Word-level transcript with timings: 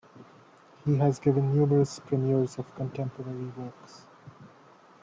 He 0.83 0.95
has 0.97 1.19
given 1.19 1.53
numerous 1.55 1.99
premieres 1.99 2.57
of 2.57 2.73
contemporary 2.73 3.51
works. 3.55 4.07